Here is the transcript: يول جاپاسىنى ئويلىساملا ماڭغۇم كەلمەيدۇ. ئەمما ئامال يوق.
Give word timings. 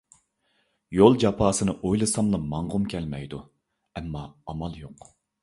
يول 0.99 1.17
جاپاسىنى 1.23 1.75
ئويلىساملا 1.89 2.39
ماڭغۇم 2.55 2.89
كەلمەيدۇ. 2.95 3.43
ئەمما 4.01 4.27
ئامال 4.33 4.83
يوق. 4.83 5.09